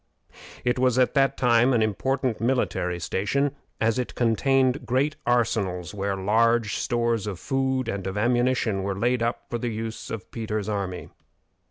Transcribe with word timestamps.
It 0.65 0.79
was 0.79 0.97
at 0.97 1.13
that 1.13 1.37
time 1.37 1.73
an 1.73 1.83
important 1.83 2.41
military 2.41 2.99
station, 2.99 3.55
as 3.79 3.99
it 3.99 4.15
contained 4.15 4.83
great 4.83 5.15
arsenals 5.27 5.93
where 5.93 6.15
large 6.17 6.77
stores 6.77 7.27
of 7.27 7.39
food 7.39 7.87
and 7.87 8.07
of 8.07 8.17
ammunition 8.17 8.81
were 8.81 8.97
laid 8.97 9.21
up 9.21 9.45
for 9.51 9.59
the 9.59 9.69
use 9.69 10.09
of 10.09 10.31
Peter's 10.31 10.67
army. 10.67 11.09